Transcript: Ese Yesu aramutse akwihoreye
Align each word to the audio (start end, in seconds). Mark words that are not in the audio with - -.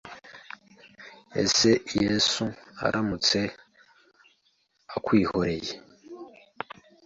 Ese 1.43 1.69
Yesu 2.01 2.43
aramutse 2.85 3.39
akwihoreye 4.95 5.73